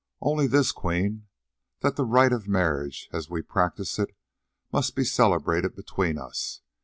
[0.19, 1.27] "Only this, Queen,
[1.81, 4.15] that the rite of marriage as we practise it
[4.73, 6.61] must be celebrated between us.